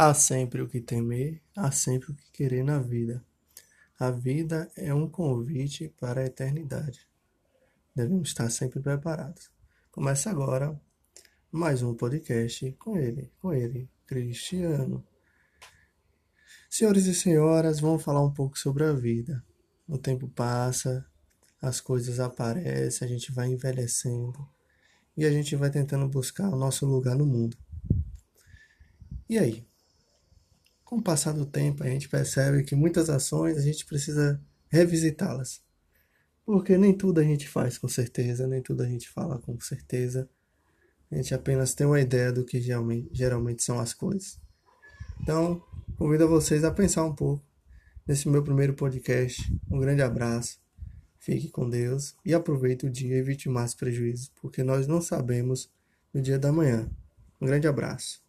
Há 0.00 0.14
sempre 0.14 0.62
o 0.62 0.68
que 0.68 0.80
temer, 0.80 1.42
há 1.56 1.72
sempre 1.72 2.12
o 2.12 2.14
que 2.14 2.30
querer 2.30 2.62
na 2.62 2.78
vida. 2.78 3.20
A 3.98 4.12
vida 4.12 4.70
é 4.76 4.94
um 4.94 5.10
convite 5.10 5.92
para 5.98 6.20
a 6.20 6.26
eternidade. 6.26 7.04
Devemos 7.96 8.28
estar 8.28 8.48
sempre 8.48 8.80
preparados. 8.80 9.50
Começa 9.90 10.30
agora 10.30 10.80
mais 11.50 11.82
um 11.82 11.96
podcast 11.96 12.70
com 12.78 12.96
ele, 12.96 13.32
com 13.40 13.52
ele, 13.52 13.90
Cristiano. 14.06 15.04
Senhores 16.70 17.06
e 17.06 17.12
senhoras, 17.12 17.80
vamos 17.80 18.04
falar 18.04 18.24
um 18.24 18.32
pouco 18.32 18.56
sobre 18.56 18.84
a 18.84 18.92
vida. 18.92 19.44
O 19.88 19.98
tempo 19.98 20.28
passa, 20.28 21.04
as 21.60 21.80
coisas 21.80 22.20
aparecem, 22.20 23.04
a 23.04 23.10
gente 23.10 23.32
vai 23.32 23.48
envelhecendo 23.48 24.48
e 25.16 25.24
a 25.24 25.30
gente 25.32 25.56
vai 25.56 25.70
tentando 25.72 26.06
buscar 26.06 26.48
o 26.50 26.56
nosso 26.56 26.86
lugar 26.86 27.16
no 27.16 27.26
mundo. 27.26 27.58
E 29.28 29.36
aí? 29.36 29.66
Com 30.88 30.96
o 30.96 31.02
passar 31.02 31.32
do 31.32 31.44
tempo, 31.44 31.84
a 31.84 31.86
gente 31.86 32.08
percebe 32.08 32.64
que 32.64 32.74
muitas 32.74 33.10
ações 33.10 33.58
a 33.58 33.60
gente 33.60 33.84
precisa 33.84 34.40
revisitá-las. 34.70 35.60
Porque 36.46 36.78
nem 36.78 36.96
tudo 36.96 37.20
a 37.20 37.22
gente 37.22 37.46
faz 37.46 37.76
com 37.76 37.86
certeza, 37.86 38.46
nem 38.46 38.62
tudo 38.62 38.82
a 38.82 38.86
gente 38.86 39.06
fala 39.06 39.38
com 39.38 39.60
certeza. 39.60 40.26
A 41.10 41.16
gente 41.16 41.34
apenas 41.34 41.74
tem 41.74 41.86
uma 41.86 42.00
ideia 42.00 42.32
do 42.32 42.42
que 42.42 42.58
geralmente, 42.58 43.10
geralmente 43.12 43.62
são 43.62 43.78
as 43.78 43.92
coisas. 43.92 44.40
Então, 45.20 45.62
convido 45.98 46.26
vocês 46.26 46.64
a 46.64 46.70
pensar 46.70 47.04
um 47.04 47.14
pouco 47.14 47.44
nesse 48.06 48.26
meu 48.26 48.42
primeiro 48.42 48.72
podcast. 48.72 49.42
Um 49.70 49.78
grande 49.78 50.00
abraço, 50.00 50.58
fique 51.18 51.50
com 51.50 51.68
Deus 51.68 52.16
e 52.24 52.32
aproveite 52.32 52.86
o 52.86 52.90
dia 52.90 53.14
e 53.14 53.18
evite 53.18 53.46
mais 53.46 53.74
prejuízos, 53.74 54.32
porque 54.40 54.62
nós 54.62 54.86
não 54.86 55.02
sabemos 55.02 55.70
no 56.14 56.22
dia 56.22 56.38
da 56.38 56.50
manhã. 56.50 56.90
Um 57.38 57.46
grande 57.46 57.68
abraço. 57.68 58.26